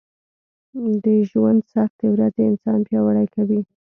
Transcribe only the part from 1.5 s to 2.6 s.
سختې ورځې